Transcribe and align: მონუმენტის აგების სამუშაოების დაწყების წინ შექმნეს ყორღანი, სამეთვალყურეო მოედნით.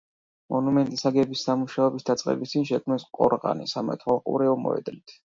მონუმენტის 0.53 1.03
აგების 1.09 1.43
სამუშაოების 1.49 2.07
დაწყების 2.07 2.53
წინ 2.53 2.65
შექმნეს 2.71 3.05
ყორღანი, 3.19 3.69
სამეთვალყურეო 3.75 4.57
მოედნით. 4.65 5.15